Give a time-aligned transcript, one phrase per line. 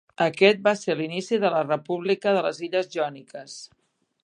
[0.23, 3.59] Aquest va ser l'inici de la República de les illes Jòniques.